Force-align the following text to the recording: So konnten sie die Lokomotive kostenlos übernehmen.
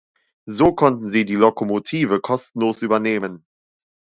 So 0.47 0.73
konnten 0.73 1.09
sie 1.09 1.25
die 1.25 1.35
Lokomotive 1.35 2.21
kostenlos 2.21 2.81
übernehmen. 2.81 3.45